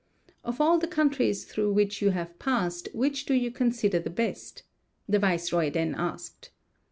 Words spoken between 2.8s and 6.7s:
which do you consider the best?" the viceroy then asked.